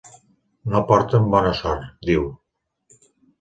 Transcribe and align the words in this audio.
No 0.71 0.79
porten 0.91 1.27
bona 1.35 1.51
sort, 1.59 1.85
diu. 2.11 2.27